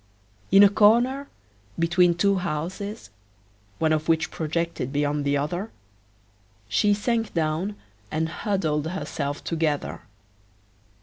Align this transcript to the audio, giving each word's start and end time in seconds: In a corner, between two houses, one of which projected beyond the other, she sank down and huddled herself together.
In 0.51 0.63
a 0.63 0.69
corner, 0.69 1.29
between 1.77 2.15
two 2.15 2.37
houses, 2.37 3.11
one 3.77 3.93
of 3.93 4.09
which 4.09 4.31
projected 4.31 4.91
beyond 4.91 5.23
the 5.25 5.37
other, 5.37 5.69
she 6.67 6.91
sank 6.95 7.35
down 7.35 7.75
and 8.09 8.27
huddled 8.27 8.87
herself 8.87 9.43
together. 9.43 10.01